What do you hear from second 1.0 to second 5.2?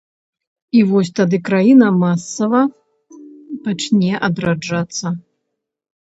тады краіна масава пачне адраджацца.